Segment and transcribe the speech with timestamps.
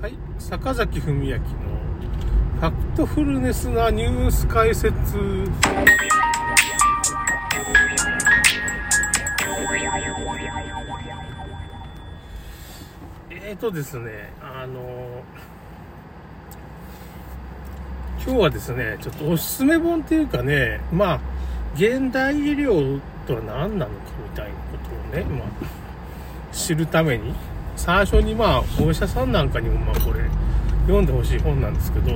[0.00, 4.94] はい、坂崎文明のファクトフルネスなニュース解説。
[13.28, 15.24] えーとですね、あの
[18.24, 21.20] 今日はですね、ちょっとおすすめ本っていうかね、まあ、
[21.74, 25.48] 現代医療とは何なのかみたいなことをね、まあ、
[26.54, 27.34] 知るために、
[27.78, 30.20] 最初にまあ、お医者さんなんかにもまあこれ、
[30.82, 32.10] 読んでほしい本なんですけど、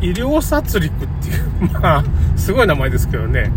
[0.00, 2.04] 医療殺戮っていう、 まあ、
[2.36, 3.50] すごい名前ですけどね、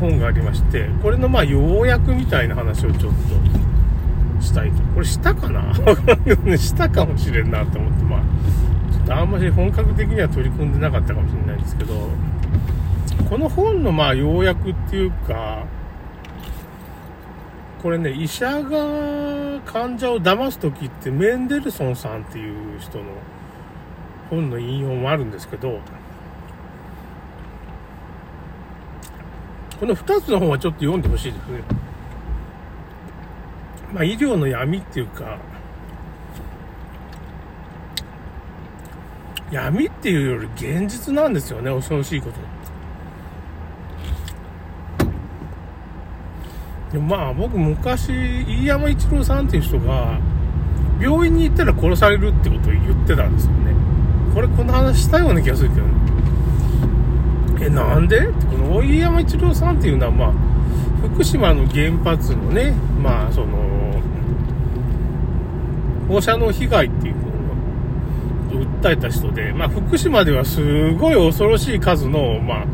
[0.00, 3.12] 本がありまして、これのまあ、要約みたいな話をちょっ
[4.38, 4.82] としたいと。
[4.94, 5.62] これしたかな、
[6.56, 8.20] したかもしれんなと思って、まあ、
[8.92, 12.08] ちょっとあんまり本格的には取り組んでなかったかもしれないんですけど、
[13.28, 15.64] この本のまあ、要約っていうか、
[17.82, 23.04] これね、医者が患者を騙す時ってメンデルソンさんっていう人の
[24.28, 25.78] 本の引用もあるんですけど、
[29.78, 31.60] この2つの本はちょっと読んでほしいですね。
[33.92, 35.38] まあ医療の闇っていうか、
[39.52, 42.55] 闇っていうより現実なんですよね、恐ろしいこと。
[46.96, 48.08] でまあ僕昔
[48.48, 50.18] 飯山一郎さんっていう人が
[50.98, 53.74] 病院に行ったら殺されるってことを言ってたんですよね。
[54.34, 58.20] これこの話したような気がするけどえなんで？
[58.20, 60.32] ってこの飯山一郎さんっていうのはまあ
[61.06, 62.72] 福島の原発のね
[63.02, 64.00] まあその
[66.08, 67.14] 放射能被害っていう
[68.54, 72.66] のを訴えた人で、まあ、福島ではすごい恐ろしい数の、まあ、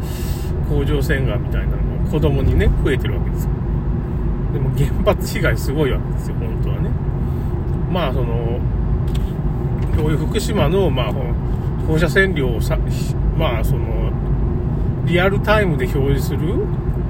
[0.69, 3.51] 甲状腺がんみたいなのが子供にね増えてるわけですよ。
[4.53, 6.91] でも原発被害すごいわけですよ、本当はね。
[7.91, 8.59] まあ、その、
[9.97, 11.13] こういう福島の、まあ、
[11.87, 12.79] 放射線量をさ、
[13.37, 14.13] まあ、その、
[15.05, 16.55] リアルタイムで表示する、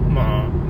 [0.08, 0.62] まあ、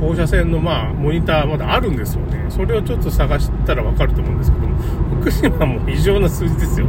[0.00, 2.46] 放射線の、まあ、モニターまだあるんですよね。
[2.48, 4.76] それをちょっと探したらわかると思うんですけども、
[5.20, 6.86] 福島も異常な数字ですよ。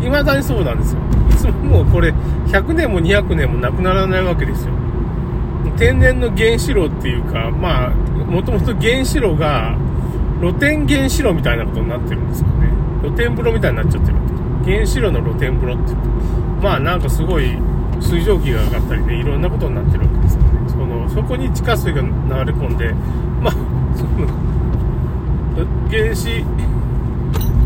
[0.00, 1.00] 未だにそうなんですよ。
[1.30, 2.12] いつももうこれ、
[2.46, 4.72] 100年も200年もなくならないわけですよ。
[5.76, 9.76] 天然の原子炉っていうか、まあ、もともと原子炉が
[10.40, 12.68] 露天原子炉みたいなことになってるんですよね。
[13.02, 14.16] 露天風呂みたいになっちゃってる
[14.64, 16.08] 原子炉の露天風呂って言って、
[16.62, 17.56] まあなんかすごい
[18.00, 20.68] 水蒸気が上がったりね、いろんなことになってるわけですよね。
[20.68, 22.12] その、そこに地下水が流れ
[22.52, 22.92] 込んで、
[23.40, 23.52] まあ、
[23.96, 24.26] その、
[25.90, 26.44] 原子、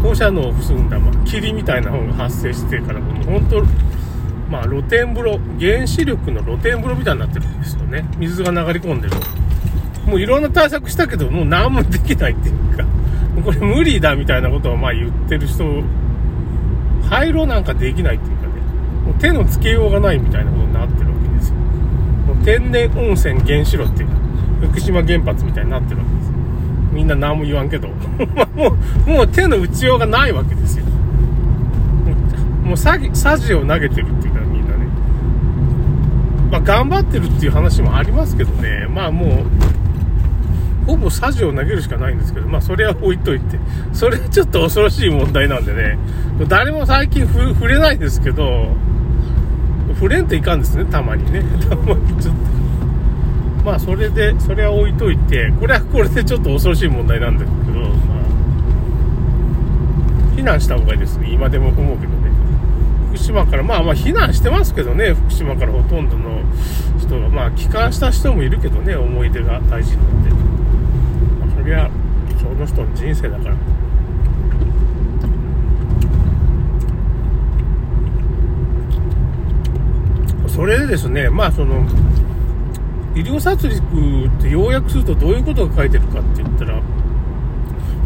[0.02, 3.62] 放射能を含んだ、まあ、霧みたいな方が発生してから、もう本当、
[4.50, 8.04] まあ、露天風呂、原子力の露天風呂みたいになってるんですよね。
[8.18, 9.14] 水が流れ込んでる。
[10.06, 12.84] もういろんな対策したけど、もう何もできないっていうか、
[13.44, 15.64] これ無理だみたいなことをまあ言ってる人、
[17.08, 18.52] 廃炉なんかできないっていうかね、
[19.06, 21.54] もう手のつけようがないみたいなことになってるわけですよ。
[21.54, 24.14] もう天然温泉原子炉っていうか、
[24.62, 26.34] 福島原発みたいになってるわけですよ。
[26.92, 27.88] みんな何も言わんけど、
[28.56, 28.74] も
[29.06, 30.84] う、もう手の打ちようがないわけですよ。
[32.64, 34.29] もうサギ、サジを投げてるっていう、
[36.60, 38.86] あ、頑張ってるっていう話もありますけどね。
[38.88, 43.58] まあもう、ほぼサジを投げるしかないんですけど、まあそれは置いといて。
[43.92, 45.98] それはちょっと恐ろしい問題なんでね。
[46.48, 48.68] 誰も最近触れないですけど、
[49.94, 51.42] 触れんといかんですね、たまにね。
[51.68, 52.40] たまにちょっと。
[53.64, 57.90] まあそれで、それは置いといて、これはこれでちょっと恐ろしい問題なんですけど、まあ、
[60.36, 61.30] 避難した方がいいですね。
[61.30, 62.39] 今でも思うけどね。
[63.10, 66.42] 福島から、まあまあ避難してますけどね、福島からほとんどの
[67.00, 70.30] 人が、まあ帰還した人もいるけどね、思い出が大事なって。
[71.40, 71.90] まあ、そりゃ、
[72.40, 73.56] その人の人生だから。
[80.48, 81.84] それでですね、まあその、
[83.16, 86.80] 医療殺戮って要約するとどういうことが書いてるかって言ったら、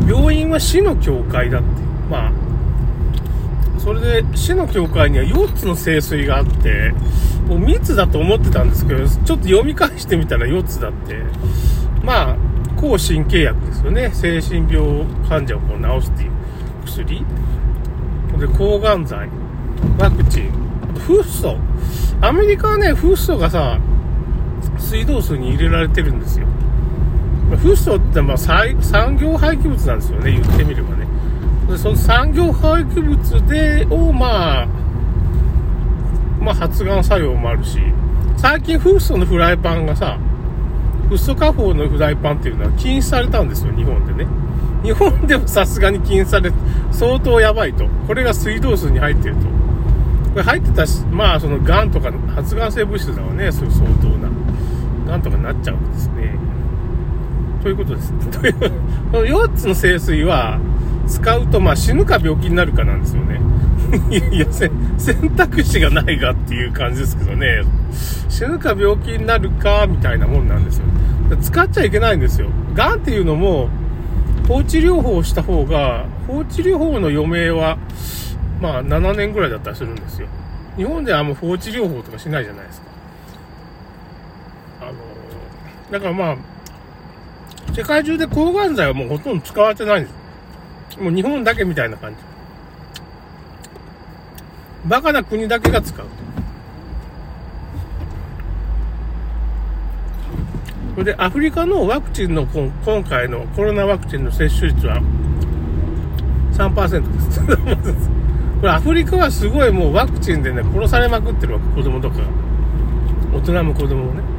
[0.09, 1.69] 病院は死の境界だって。
[2.11, 2.44] まあ、
[3.85, 6.95] それで死の境界には4つの聖水があって、
[7.47, 11.23] もう3つだと思ってたんですけど、ちょっと読み返してみたら4つだって。
[12.03, 12.37] まあ、
[12.81, 14.11] 抗神経薬ですよね。
[14.15, 16.31] 精神病患者をこう治すっていう
[16.87, 17.25] 薬。
[18.41, 19.29] で、抗がん剤、
[19.99, 20.51] ワクチン、
[21.07, 21.59] フッ素。
[22.23, 23.79] アメリカはね、フッ素がさ、
[24.79, 26.47] 水道水に入れられてるんですよ。
[27.51, 31.04] フッ素ってまあ産業廃棄物なんですよね、言ってみればね。
[31.69, 34.67] でその産業廃棄物で、をまあ、
[36.41, 37.79] まあ発がん作用もあるし、
[38.37, 40.19] 最近フッ素のフライパンがさ、
[41.09, 44.31] フッ素加工のフライパンっていうのは禁止されたんですよ、日本でね。
[44.83, 46.53] 日本でもさすがに禁止され、
[46.93, 47.87] 相当やばいと。
[48.07, 49.43] これが水道水に入ってると。
[50.33, 54.29] これ入ってたし、まあ、その、癌とかの、発がん性物質だわね、そういう相当な。
[55.07, 56.37] 癌とかになっちゃうんですね。
[57.63, 58.13] ということです。
[58.39, 58.55] という、
[59.11, 60.59] この4つの清水は、
[61.07, 63.41] 使うと、まあ、死ぬか病気になるかなんですよね。
[64.11, 64.71] いや、選
[65.37, 67.63] 択肢がないがっていう感じですけどね。
[68.29, 70.85] 死ぬか病気になるか、みたいなもんなんですよ。
[71.41, 72.49] 使っちゃいけないんですよ。
[72.75, 73.69] 癌っていうのも、
[74.49, 77.79] 放置療法をした方が、放置療法の余命は、
[78.61, 80.29] まあ、7年ぐらいだったりするんですよ。
[80.77, 82.87] 日本ではもう放置療法とかしないじゃないですか。
[84.83, 84.93] あの、
[85.93, 86.37] だからまあ、
[87.73, 90.24] 世界中で抗がん剤はもうほとんど使われてないんです。
[90.99, 92.19] もう日本だけみたいな感じ。
[94.87, 96.07] バカな国だけが使う。
[100.95, 105.01] それでアフリカのワクチンの今回のコロナワクチンの接種率は
[106.53, 107.41] 3%です。
[108.61, 112.17] これアフリカはすごいもうワクチンでね、殺されまくってるわけ、子供とか。
[113.33, 114.34] 大人も子供もね。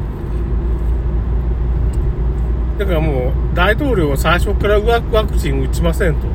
[2.78, 6.28] だからもう大統領は最初からワクチン打ちませんと。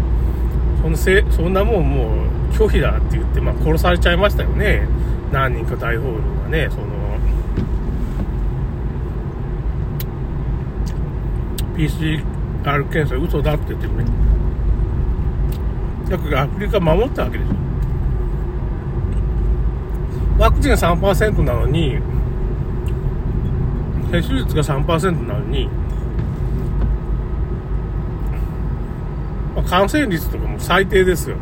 [0.83, 4.89] そんなせそんなもんもう拒否だって言って、まあ殺されちゃいましたよね。
[5.33, 6.85] 何人か大統領がね、その、
[11.77, 12.23] PCR
[12.91, 14.05] 検査嘘だって言ってね。
[16.09, 17.55] だからアフリカ守ったわけですよ。
[20.39, 21.99] ワクチンが3%なのに、
[24.11, 25.69] 接種率が3%なのに、
[29.50, 31.37] まあ、感染率とかも最低ですよ。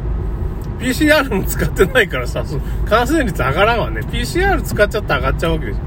[0.79, 2.45] PCR も使ってないからさ、
[2.87, 4.01] 感染率上がらんわね。
[4.03, 5.83] PCR 使っちゃって上がっちゃうわけですよ。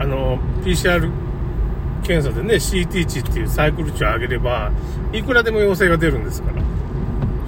[0.00, 1.10] あの、PCR
[2.02, 4.72] 検査でね、CT 値っていうサイクル値を上げれば、
[5.12, 6.62] いくらでも陽性が出るんですから。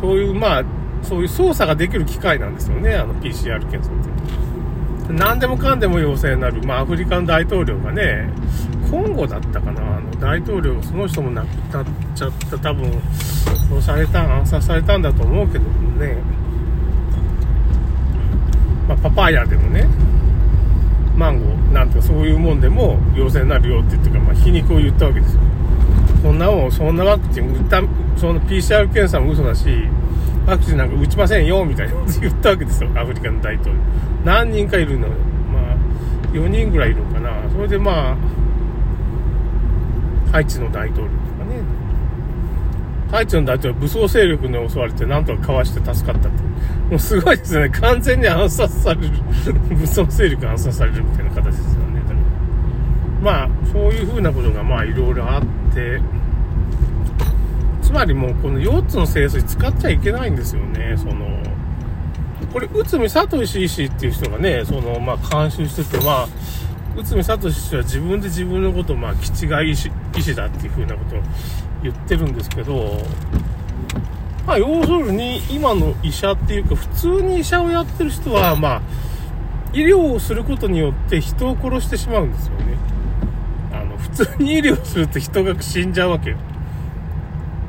[0.00, 0.64] そういう、まあ、
[1.02, 5.12] そういう操作ができる機械なんですよね、あの PCR 検査って。
[5.12, 8.28] 何でもかんでも陽性になる、まあ、アフリカの大統領がね、
[8.90, 12.90] コンゴだったかな、あの大統領、その人も亡くなっちゃった、多分
[13.70, 16.16] 殺された、暗殺されたんだと思うけどもね、
[18.88, 19.86] まあ、パパイヤでもね、
[21.16, 25.40] マンゴーなんとかそういうもんでも陽性になるよって言ってか、まあ、皮肉を言ったわけですよ。
[26.22, 27.82] そんなもん、そんなワクチン打った、
[28.16, 29.68] その PCR 検査も嘘だし、
[30.46, 33.80] ワクチンなんか打ちませんよ、みたいなこと言ったわけですよ、アフリカの大統領。
[34.24, 35.12] 何人かいるのよ。
[35.52, 35.76] まあ、
[36.32, 37.30] 4人ぐらいいるのかな。
[37.50, 38.16] それでまあ、
[40.32, 41.23] ハイチの大統領。
[43.14, 46.42] ハイチの大統領武装勢力に襲われて、なんとかかわして助かったって。
[46.90, 47.70] もうすごいですね。
[47.70, 49.08] 完全に暗殺される。
[49.70, 52.02] 武装勢力暗殺されるみたいな形ですよね。
[53.22, 56.00] まあ、そういうふうなことがまあいろいろあって、
[57.82, 60.96] つまりもうこの4つの清水使っちゃいけないんですよね。
[60.96, 61.40] その、
[62.52, 66.28] これ、内海聡医師っていう人がね、その、まあ、監修してて、まあ、
[66.96, 71.20] 内海聡医師は自分で自分のことを、まあ、気違い医師医師だっていうふうなことを
[71.84, 72.98] 言ってるんですけど、
[74.46, 78.82] まあ、要するに、今の医者っていうか、普通に医者をやってる人は、まあ、
[79.74, 82.76] 医療をすることによって人を殺してしまうんですよね。
[83.72, 86.36] あの、普通に医療すると人が死んじゃうわけよ。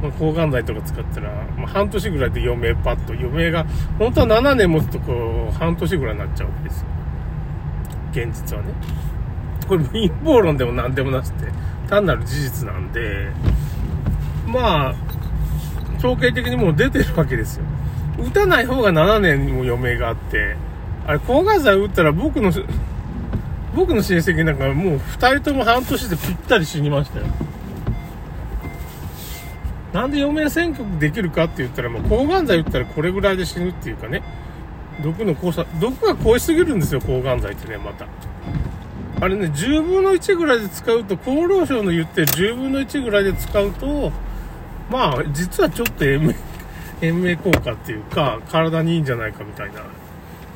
[0.01, 3.65] まあ、抗がん剤とか使ったら、まあ、半年ぐらいで余命パッと、余命が、
[3.99, 6.87] 本当は7年持つとこう、半年ぐらいになっちゃうわけですよ。
[8.11, 8.69] 現実はね。
[9.67, 11.51] これ陰謀論でも何でもなくて、
[11.89, 13.31] 単なる事実なんで、
[14.45, 14.95] まあ、
[15.97, 17.63] 統計的にもう出てるわけですよ。
[18.19, 20.55] 打たない方が7年にも余命があって、
[21.05, 22.51] あれ、抗がん剤打ったら僕の、
[23.75, 27.25] 僕の親戚なんかもう2人とも半年でぴったり死にましたよ。
[29.93, 34.23] なんで余命選曲できるかって言ったら、もう抗がん剤打ったらこれぐらいで死ぬっていうかね、
[35.03, 38.05] 毒の濃さ、毒が濃いすぎるんですよ、抗がん剤ってね、また。
[39.21, 44.11] あれね、10分の1ぐらいで使うと、厚労省の言ってる10分の1ぐらいで使うと、
[44.89, 46.05] まあ、実はちょっと
[47.01, 49.81] 延命、効果っていうか、体にいいんじゃないかみたいな、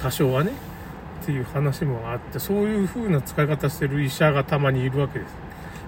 [0.02, 0.52] 多少はね、
[1.22, 5.36] っていう話もあって、そういう風な使い方してる医者がたまにいるわけです。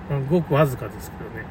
[0.09, 1.45] まあ、ごくわずかですけどね。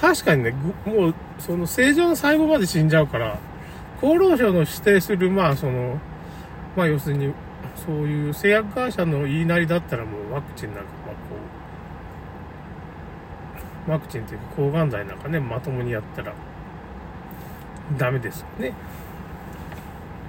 [0.00, 0.54] 確かにね、
[0.84, 3.38] もう、その正常の細胞まで死んじゃうから、
[4.02, 5.98] 厚労省の指定する、まあ、その、
[6.76, 7.32] まあ、要するに、
[7.76, 10.90] そういう製薬会社の言いなりだったらもうワクチンなんか、
[13.90, 16.32] ワクチンというか抗がん剤なんかね、まともにやったら、
[17.98, 18.72] ダメですよね。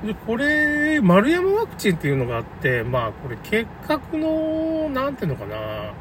[0.05, 5.93] で、これ、丸山ワクチンっていうのがあって、まあ、これ、結核の、なんていうのかな、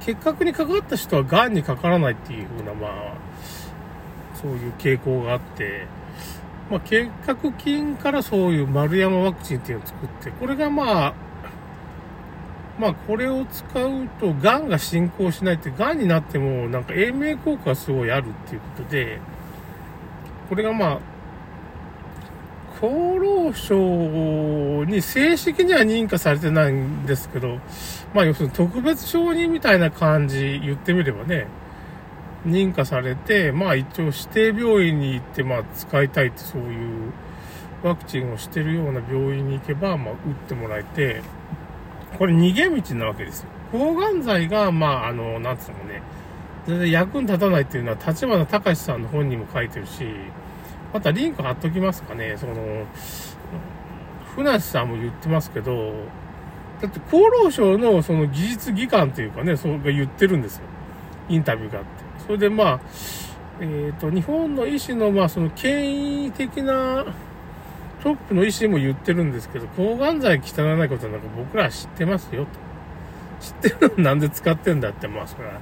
[0.00, 3.14] 結核にかかった人は癌にかからないっていう風な、まあ、
[4.34, 5.86] そういう傾向があって、
[6.70, 11.14] まあ、結核菌からそういう丸山ワクチンっていうのを作って、これがまあ、
[12.78, 19.18] まあ、これを使うと、癌が進行しないって、癌になっても、なんか永明効果がすごいあるっていうことで、
[20.48, 20.98] これがまあ、
[22.82, 27.60] 厚労省に正式には認可されてないんですけど、
[28.12, 31.46] まあ要するに特別承認みたいな感じ言ってみればね、
[32.44, 37.12] 認可されて、まあ一応指定病院に行ってまあ使いたいってそういう
[37.84, 41.22] ワクチンをしてるような病院に行けば、まあ打ってもらえて、
[42.18, 43.48] これ逃げ道なわけですよ。
[43.72, 46.02] 抗がん剤が、まああの、なんつうのね、
[46.66, 50.06] 全然役に立たないっていうのは立花隆さんの本にも書いてるし、
[50.92, 52.36] またリンク貼っときますかね。
[52.36, 52.86] その、
[54.36, 55.92] 船橋さんも言ってますけど、
[56.80, 60.62] だって厚労省のその技術技官というかね、そうが言ってるんですよ。
[61.28, 61.90] インタビューがあって。
[62.26, 62.80] それでまあ、
[63.60, 67.04] えっ、ー、と、日本の医師のまあその権威的な
[68.02, 72.50] トップの医師も言ってるんですけど、抗がん剤汚いことなんか僕らは知ってますよと。
[73.40, 75.60] 知ってるのなんで使ってんだって、まあそれは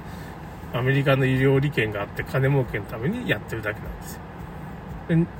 [0.73, 4.21] アメリカの医療利権があって金儲けのためにやってるだけなんですよ。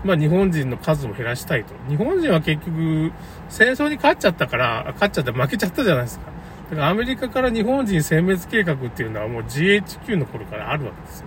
[0.03, 1.73] まあ日本人の数も減らしたいと。
[1.89, 3.11] 日本人は結局
[3.49, 6.25] 戦争に勝っちゃったから、勝っちゃって負けちゃったじゃないですか。
[6.71, 11.25] だからアメリカから日本人殲滅計画っていうのはもう GHQ の頃からあるわけですよ。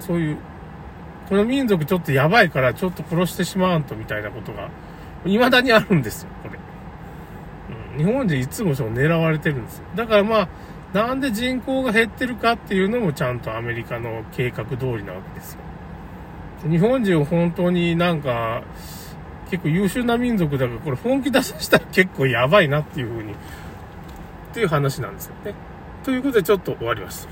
[0.00, 0.38] そういう、
[1.28, 4.70] この民族ちょっとやばいからちょっと殺してしまわんとみたいなことが、
[5.24, 6.58] 未だにあるんですよ、これ。
[7.96, 9.84] うん、日本人いつもそう狙われてるんですよ。
[9.94, 10.48] だからまあ、
[10.92, 15.60] なんで人口が減ってるかっていうのもちゃんとアメリカの計画通りなわけですよ。
[16.68, 18.62] 日本人を本当になんか、
[19.50, 23.36] 結構優秀な民族だから、これ本気出させたら結構やばいなっていうふうに、っ
[24.54, 25.54] ていう話なんですよね。
[26.04, 27.28] ということでちょっと終わります。